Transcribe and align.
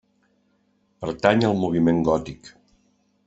Pertany 1.03 1.45
al 1.49 1.59
moviment 1.65 2.01
gòtic. 2.09 2.53